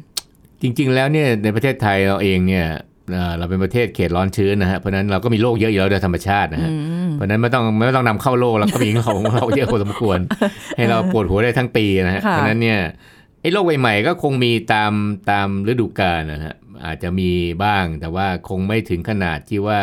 [0.62, 2.68] จริง ๆ แล้วเนี่ยในประเทศไทยเราเองเนี่ย
[3.12, 6.72] เอ่อเราเป็นประเทศเขตร้อนชื้นนะฮะเพราะฉะนั้นเราก็มีโรคเยอะอยู่แล้วโดยธรรมชาตินะฮะ
[7.14, 10.20] เพราะฉะนั้นไม่ต้องไม่ต้องนำเข้าโรคแล้วก็มีของเราเยอะพอสมควร
[10.78, 12.80] ให้เราปวดหัวได้ทั้งปีนะฮะค่ะเพราะฉะนั้นเนี่ย
[13.42, 14.92] ไอ้โรคใหม่ๆก็คงมีตาม
[15.30, 17.30] ตามฤดูกาลนะฮะอาจจะมี
[17.64, 19.80] บ้างแต่ว่าคงไม่ถึงขนาดที่ว่า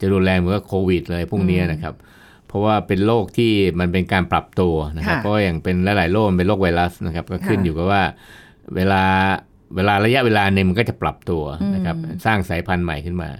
[0.00, 1.94] จะรุนแรงเหมือนกับโควิดเลยพวกเนี้ยนะครับ
[2.48, 8.02] เพราะว่าเป็นโรคที่มันเป็นการปรับตัวนะครับค่ะเพราะว่าอย่างเป็นหลายๆโรคมันเป็นโรคไวรัสนะครับ ก็ขึ้นค่ะอยู่กับว่า
[8.76, 9.04] เวลา
[9.76, 11.42] เวลาระยะเวลาหนึ่งมันก็จะปรับตัว
[11.74, 13.30] นะครับสร้างสายพันธุ์ใหม่ขึ้นมา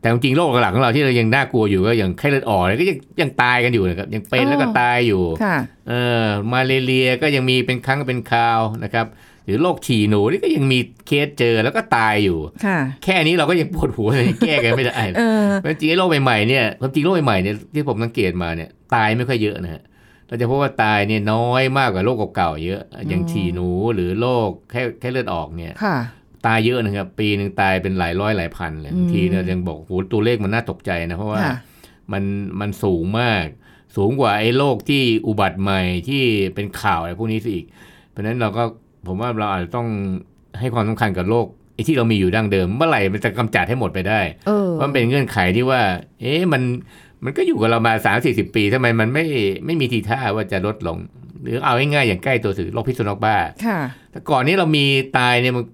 [0.00, 5.56] แต่จริงๆโรคหลักของเราที่เรายังน่ากลัวอยู่ก็อย่างไข้เลือดออกเนี่ยก็ยังยังตายกันอยู่นะครับยังเป็นอ๋อแล้วก็ตายอยู่ค่ะ
[5.88, 9.06] เออมาเลเรียก็ยังมีเป็นครั้งเป็นคราวนะครับ
[9.44, 19.82] หรือโรคฉี่หนูนี่ก็ยังมีเคสเจอแล้วก็ตายอยู่ค่ะแค่นี้เราก็ยังปวดหัวเลยแก้กันไม่ได้เออเพราะจริงๆไอ้โรคใหม่ๆเนี่ยความจริงโรคใหม่ๆเนี่ยที่ผมสังเกตมาเนี่ยตายไม่ค่อยเยอะนะฮะ
[20.28, 25.96] เราจะพบว่าตายเนี่ยน้อยมากกว่าโรคเก่าๆเยอะ อย่างฉี่หนูหรือโรคแค่แค่เลือดออกเนี่ยค่ะ
[26.46, 31.56] ตายเยอะนะครับ ปีหนึ่งตายเป็นหลายร้อยหลายพันเลยอืมบางทีเนี่ยยังบอกโหตัวเลขมันน่าตกใจนะ เพราะว่าค่ะ
[32.12, 32.24] มัน
[32.60, 33.44] มันสูงมาก
[33.96, 36.22] สูงกว่าไอ้โรคที่อุบัติใหม่ที่
[36.54, 37.66] เป็นข่าวอะไรพวกนี้ซะอีก
[38.10, 38.62] เพราะฉะนั้นเราก็
[39.06, 39.88] ผมว่าเราอาจจะต้อง
[40.58, 45.80] ให้ความสำคัญกับโรคไอ้ที่เรามีอยู่ดั้งเดิม เมื่อไหร่มันจะกำจัดให้หมดไปได้เออเพราะมันเป็นเงื่อนไขที่ว่า
[46.20, 46.62] เอ๊ะมัน
[47.24, 49.24] มันก็อยู่กับเรามาสามสี่สิบปีทำไมมันไม่
[49.66, 50.98] ไม่มีทีท่าว่าจะลดลง
[51.42, 54.84] หรือเอาง่ายๆอย่างใกล้ตัวสื่อโรคพิษสุนัขบ้าค่ะแต่ก่อนนี้เรามี
[55.18, 55.64] ตายเนี่ยมัน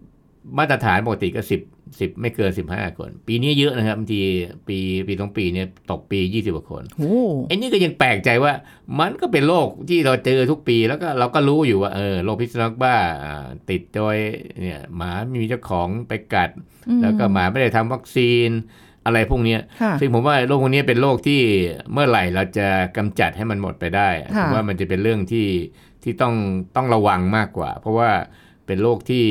[0.59, 1.61] มาตรฐานปกติก็สิบ
[2.01, 4.21] สิบไม่เกินสิบห้าคน ปีนี้เยอะนะครับบางที
[4.69, 4.79] ปี
[5.09, 7.17] ปีสองปีเนี่ยตกปียี่สิบกว่าคนโอ้
[7.49, 8.53] ไอ้นี่ก็ยังแปลกใจว่า
[8.99, 14.17] มันก็เป็นโรคที่เราเจอทุกปีแล้วก็เราก็รู้อยู่ว่าเออโรคพิษสุนัขบ้าอ่าติดโดย
[14.63, 16.51] เนี่ยหมามีเจ้าของไปกัด
[17.03, 18.51] แล้วก็หมาไม่ได้ทำวัคซีน
[19.07, 21.41] อะไรพวกเนี้ยค่ะซึ่งผมว่าโรคพวกนี้เป็นโรคที่
[21.93, 25.49] เมื่อไหร่เราจะกำจัดให้มันหมดไปได้ค่ะผมว่ามันจะเป็นเรื่องที่
[26.03, 26.35] ที่ต้อง
[26.77, 28.11] ต้องระวังมากกว่า เพราะว่า
[28.67, 29.25] เป็นโรคที่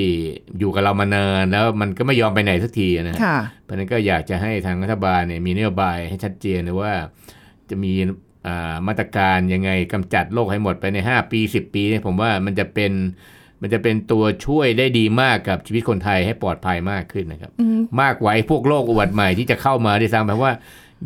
[0.59, 6.93] อยู่กับเรามานานแล้วมันก็ไม่ยอมไปไหนสักทีนะฮะค่ะเพราะฉะนั้นก็อยากจะให้ทางรัฐบาลเนี่ยมีนโยบายให้ชัดเจนนะว่า
[7.69, 7.93] จะมี
[8.47, 12.91] อ่ามาตรการยังไงกำจัดโรคให้หมดไปใน 5 ปี 10 ปีเนี่ยผมว่ามันจะเป็น
[13.65, 20.53] มันจะเป็นตัวช่วยได้ดีมากกับชีวิตคนไทยให้ปลอดภัยมากขึ้นนะครับอืมมากกว่าไอ้พวกโรคอุบัติใหม่ที่จะเข้ามาด้วยซ้ำเพราะว่า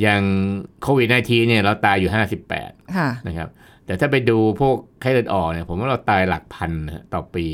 [0.01, 0.21] อย่าง
[0.83, 2.11] โควิด -19 เนี่ยเราตายอยู่
[2.53, 3.49] 58ค่ะนะครับ
[3.85, 7.45] แต่ถ้าไปดูพวกไข้เลือดออกเนี่ยผมว่าเราตายหลักพันนะต่อปี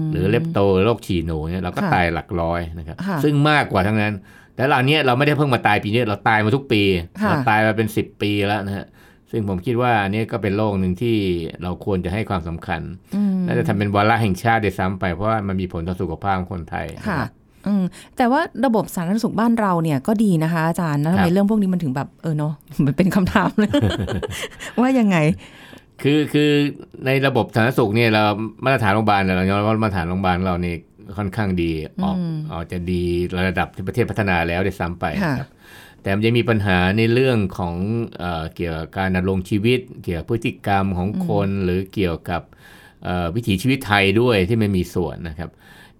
[0.00, 4.14] มหรือเลปโตโรคฉี่หนูเนี่ยเราก็ค่ะตายหลักร้อยนะครับค่ะซึ่งมากกว่าทั้งนั้น
[4.54, 6.82] แต่เราเนี้ยเราไม่ได้เพิ่งมาตายปีนี้เราตายมาทุกปี
[7.22, 8.86] ค่ะเราตายมาเป็น 10 ปีแล้วนะฮะ
[9.30, 11.16] ซึ่งผมคิดว่าอันนี้ก็เป็นโรคหนึ่งที่
[11.62, 12.80] เราควรจะให้ความสำคัญ
[13.14, 17.30] อืมน่าจะทำเป็นวาระแห่งชาติด้วยซ้ำไป เพราะว่ามันมีผลต่อสุขภาพของคนไทยนค่ะรับ
[17.66, 17.84] อืม
[18.16, 22.52] แต่ว่าระบบสาธารณสุขบ้านเราเนี่ยก็ดีนะคะอาจารย์แล้วทำไมครับเรื่องพวกนี้มันถึงแบบเออเนาะ
[22.84, 23.70] มันเป็นคำถามเลย
[24.80, 25.16] ว่ายังไง
[26.02, 26.50] คือคือ
[27.06, 28.22] ในระบบสาธารณสุขเนี่ยเรา
[28.64, 30.76] มาตรฐานโรงพยาบาลเนี่ยเรายอมรับว่ามาตรฐานโรงพยาบาลเราเนี่ย
[31.18, 33.02] ค่อนข้างดีออกอืมออกจะดี
[33.48, 35.48] ระดับที่ประเทศพัฒนาแล้วด้วยซ้ำไปค่ะนะครับ
[36.02, 37.76] แต่มันจะมีปัญหาในเรื่องของ
[38.18, 42.42] เออเกี่ยวกับการดำรงชีวิต เกี่ยวกับพฤติกรรมของคนหรือเกี่ยวกับ
[43.04, 45.50] เอ่อวิถีชีวิตไทยด้วยที่มันมีส่วนนะครับ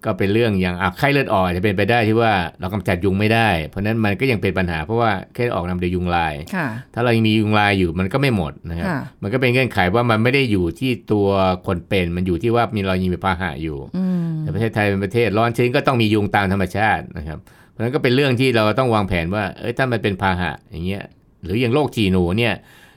[0.06, 11.28] ก็เป็นเรื่องอย่างอะไข้เลือดออกอาจจะเป็นไปได้ที่ว่าเรากำจัดยุงไม่ได้ เพราะฉะนั้นมันก็ยังเป็นปัญหาเพราะว่าไข้เลือดออกนำโดยยุงลายค่ะถ้าเรายังมียุงลายอยู่มันก็ไม่หมดนะครับค่ะมันก็เป็นเงื่อนไขว่ามันไม่ได้อยู่ที่ตัว
[11.66, 21.04] คนเป็นมันอยู่ที่ว่ามีเรายังมีพาหะอยู่อืมแต่ประเทศไทยเป็นประเทศร้อนชื้นก็ต้องมียุงตามธรรมชาตินะครับเพราะฉะ นั้นก็เป็นเรื่องที่เราต้องวางแผนว่า เอ้ยถ้ามันเป็นพาหะอย่างเงี้ย
[21.42, 22.54] หรืออย่างโรคจีหนูเนี่ย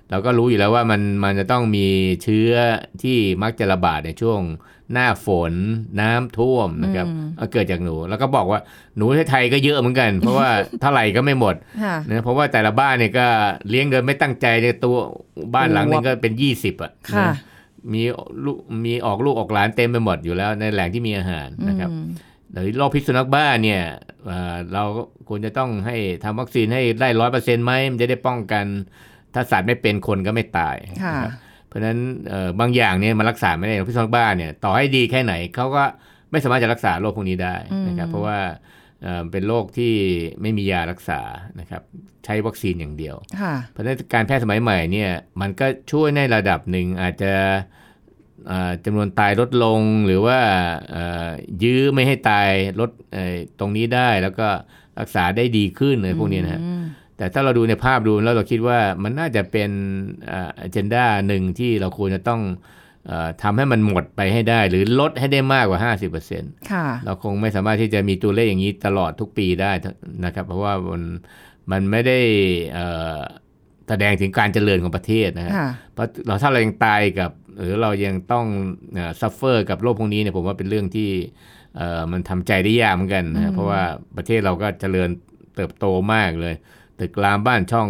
[0.10, 1.88] เราก็รู้อยู่แล้วว่ามันมันจะต้องมี
[2.24, 2.52] เชื้อ
[3.02, 4.39] ที่มักจะระบาดในช่วง
[4.93, 5.54] หน้าฝน
[6.02, 8.60] น้ำท่วมนะครับอืมเอาเกิดจากหนู แล้วก็บอกว่า
[8.98, 10.50] หนูที่ไทยก็เยอะเหมือนกัน เพราะว่า
[10.82, 13.28] เท่าไหร่ก็ไม่หมดค่ะนะเพราะว่าแต่ละบ้านเนี่ยก็
[13.69, 14.96] เลี้ยงโดยไม่ตั้งใจในตัว
[15.56, 17.34] บ้านหลังหนึงก็เป็นยี่สิบอะค่ะนะ
[17.93, 18.02] มี
[18.46, 22.08] ลูกมีออกลูกออกหลานเต็มไปหมดอยู่แล้วในแหล่งที่มีอาหารนะครับอืม
[22.54, 23.82] หรือโรคพิษสุนัขบ้าเนี่ย
[24.26, 28.66] เอ่อเราก็ควรจะต้องให้ทำวัคซีนให้ได้ร้อยเปอร์เซ็นต์ไหมมันจะได้ป้องกัน
[29.34, 31.32] ถ้าสัตว์ไม่เป็นคนก็ไม่ตายค่ะนะครับ
[31.68, 31.98] เพราะฉะนั้น
[32.30, 35.84] เอ่อบางอย่างเนี่ยมันรักษาไม่ได้โรคพิษสุนัขบ้าเนี่ยต่อให้ดีแค่ไหนเขาก็
[36.32, 37.56] ไม่สามารถจะรักษาโรคพวกนี้ได้
[37.88, 38.39] นะครับอืมเพราะว่า
[39.04, 39.94] เอ่อเป็นโรคที่
[40.42, 41.20] ไม่มียารักษา
[41.60, 41.82] นะครับ
[42.26, 45.12] ใช้วัคซีนอย่างเดียวค่ะเพราะฉะนั้นการแพทย์สมัยใหม่เนี่ย
[45.42, 47.56] มันก็ช่วยในระดับหนึ่งอาจจะเอ่อ
[48.86, 50.40] จำนวนตายลดลงหรือว่า
[50.92, 51.30] เอ่อ
[51.64, 54.48] ยื้อไม่ให้ตายลดเอ่อตรงนี้ได้แล้วก็
[55.00, 56.84] รักษาได้ดีขึ้นเลยพวกนี้นะฮะอืม
[57.18, 59.72] แต่ถ้าเราดูในภาพรวมแล้วเราคิดว่ามันน่าจะเป็น
[60.32, 62.42] อ่า agenda หนึ่งที่เราควรจะต้อง
[63.08, 65.80] เอ่อทำให้มันหมดไปให้ได้ หรือลดให้ได้มากกว่า
[66.30, 69.72] 50%ค่ะเราคงไม่สามารถที่จะมีตัวเลขอย่างนี้ตลอดทุกปีได้
[70.26, 71.04] นะครับ เพราะว่ามัน
[71.72, 72.20] มันไม่ได้
[72.74, 73.20] เอ่อ
[73.89, 78.46] แสดงถึงการเจริญของประเทศนะฮะค่ะเพราะเราถ้าเรายังตายกับ หรือเรายังต้อง
[79.22, 81.10] suffer กับโรคพวกนี้เนี่ยผมว่าเป็นเรื่องที่
[81.76, 83.82] เอ่อมันทำใจได้ยากเหมือนกันนะอืฮะเพราะว่า
[84.17, 85.10] ประเทศเราก็เจริญ
[85.56, 86.56] เติบโตมากเลย
[87.00, 87.88] ตึกรามบ้านช่อง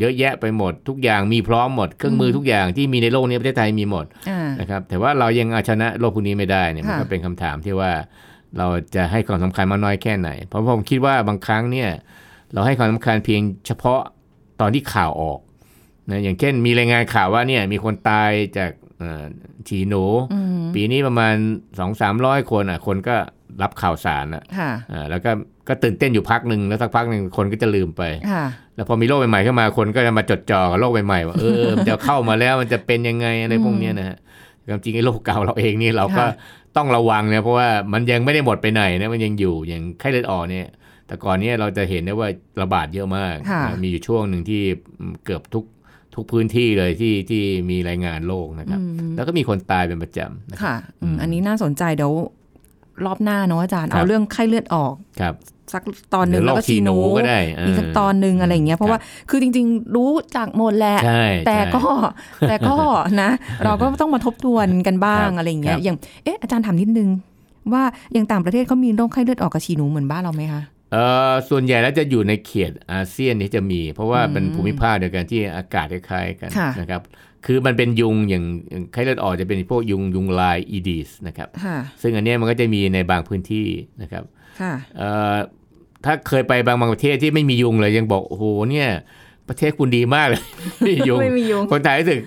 [0.00, 7.92] เยอะแยะไปหมด ทุกอย่างมีพร้อมหมดเครื่องมือทุกอย่างที่มีในโลกนี้ประเทศไทยมีหมดอ่านะครับแต่ว่าเรายังเอาชนะโรคพวกนี้ไม่ได้เนี่ยมันค่ะก็เป็นคำถามที่ว่า
[8.58, 11.90] เราจะให้ความสำคัญมากน้อยแค่ไหน เพราะผมคิดว่าบางครั้งเนี่ย
[12.52, 14.00] เราให้ความสำคัญเพียงเฉพาะ
[14.62, 15.40] ตอนที่ข่าวออก
[16.10, 19.24] นะอย่างเช่นมีรายงานข่าวว่าเนี่ยมีคนตายจากเอ่อ
[19.68, 21.34] ฉี่หนูอืมปีนี้ประมาณ
[21.78, 23.16] 2 3 0 0คนอะ คนก็
[23.62, 25.30] รับข่าวสารอะค่ะอ่าแล้วก็
[25.68, 28.44] ก็ตื่นเต้นอยู่พักหนึ่งแล้วสักพักหนึ่งคนก็จะลืมไปค่ะ
[28.74, 34.16] แล้วพอมีโรคใหม่ๆเข้ามาคนก็จะมาจดจ่อกับโรคใหม่ๆว่าเออมันจะเข้ามาแล้วมันจะเป็นยังไงอะไรพวกเนี้ยนะฮะ
[34.68, 36.28] ความจริงไอ้โรคเก่าเราเองนี่เราก็ค่ะ
[36.76, 40.66] ต้องระวังนะเพราะว่ามันยังไม่ได้หมดไปไหนนะมันยังอยู่อย่างไข้เลือดออกเนี่ย
[41.12, 42.28] แต่ก่อนเนี้เราจะเห็นได้ว่า
[42.62, 44.62] ระบาดเยอะมากค่ะมีอยู่ช่วงหนึ่งที่
[45.24, 45.64] เกือบทุก
[46.14, 52.12] ทุกพื้นที่เลยที่ที่มีรายงานโรคนะครับอืมแล้วก็มีคนตายเป็นประจำนะครับค่ะอืมอืมอันนี้น่าสนใจเดี๋ยว
[53.04, 55.34] รอบหน้าเนาะอาจารย์ครับเอาเรื่องไข้เลือดออกครับ
[55.72, 55.82] สัก
[56.14, 58.98] ตอนหนึ่งหรือแล้วโรก็คฉี่หนูก็ได้มีสักเออตอนหนึ่งอะไรอย่างเงี้ยเพราะว่า
[59.30, 61.82] คือจริง ๆ รู้จากหมดแหละใช่แต่ใช่ก็
[62.48, 62.76] แต่ก็
[63.22, 63.30] นะ
[63.64, 67.08] เราก็ต้องมาทบทวนกันบ้างครับอะไรอย่างเงี้คยรับอย่างเอ๊ะอาจารย์ถามนิดนึง
[67.72, 70.62] ว่าอย่างต่างประเทศเขามีโรคไข้เลือดออกกับฉี่หนูเหมือนบ้านเราไหมคะ
[70.92, 77.02] เอ่อส่วนใหญ่แล้วจะอยู่ในเขตอาเซียนที่จะมี เพราะว่าอืมเป็นภูมิภาคเดียวกันที่อากาศคล้ายๆกันค่ะนะครับ
[77.46, 83.66] คือมันเป็นยุงอย่างอย่างไข้เลือดออกจะเป็นพวกยุงยุงลายอีดิสนะครับค่ะซึ่งอันเนี้ยมันก็จะมีในบางพื้นที่
[84.02, 84.24] นะครับ
[84.60, 85.36] ค่ะเอ่อ
[86.04, 88.88] ถ้าเคยไปบางบางประเทศที่ไม่มียุงเลยยังบอกโอ้โหเนี่ย
[89.48, 90.42] ประเทศคุณดีมากเลย
[90.80, 92.18] ไม่มียุงไม่มียุงคนไทยรู้สึก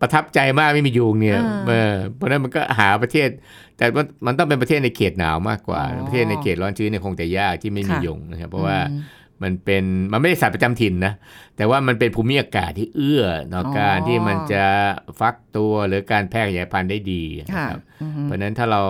[0.00, 3.28] ประทับใจมากไม่มียุงเนี่ยอ่าเออเพราะฉะนั้นมันก็หาประเทศ
[3.76, 9.02] แต่ว่ามันต้องเป็นประเทศในเขตหนาวมากกว่าอ๋อประเทศในเขตร้อนชื้นเนี่ยคงจะยากที่ไม่มีค่ะยุงนะครับ เพราะว่าอืม
[9.42, 11.12] มันเป็นมันไม่ได้สัตว์ประจำถิ่นนะ
[11.56, 14.64] แต่ว่ามันเป็นภูมิอากาศที่เอื้อต่อออการที่มันจะ
[15.20, 18.82] ฟักตัวหรือการแพร่ขยายพันธุ์ได้ดีนะค่ะครับอือฮึเพราะฉะนั้นถ้าเรา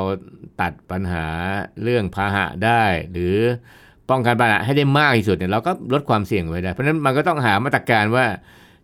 [0.60, 1.26] ตัดปัญหา
[1.82, 3.36] เรื่องพาหะได้ หรือ
[4.10, 8.26] ป้องกันปัญหาให้ได้มากที่สุดเนี่ยเราก็ลดความเสี่ยงไว้ได้ เพราะฉะนั้นมันก็ต้องหามาตรการว่า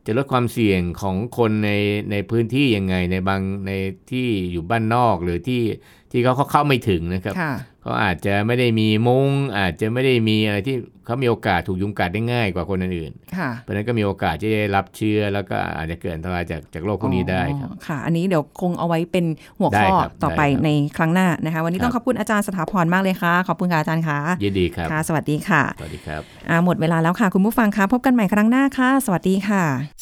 [0.07, 1.71] จะลดความเสี่ยงของคนใน
[2.11, 3.73] ในพื้นที่ยังไงในบางใน
[4.11, 5.63] ที่อยู่บ้านนอกหรือที่
[6.11, 7.35] ที่เขาเขาเข้าไม่ถึงนะครับ
[7.83, 19.25] เขาอาจจะไม่ได้มีมุง้งอาจจะไม่ได้มีอะไรที่เขามีโอกาสถูกยุงกัดได้ง่ายกว่าคนอื่นค่ะๆเพราะฉะนั้นก็มีโอกาสที่จะได้รับเชื้อแล้วก็อาจจะเกิดอันตรายจากจากโรคพวกนี้ได้ครับอ๋อค่ะ อันนี้เดี๋ยวคงเอาไว้เป็น
[19.59, 30.02] หัวได้ข้อครับต่อไปได้ครับในครั้งหน้านะคะ วันนี้ครับต้องขอบคุณอาจารย์สถาพรมากเลยค่ะ ขอบคุณค่ะอาจารย์ค่ะยินดีครับค่ะ สวัสดีค่ะสวัสดีครับอ่าหมดเวลาแล้วค่ะคุณผู้ฟังคะพบกันใหม่ครั้งหน้าค่ะ สวัสดีค่ะ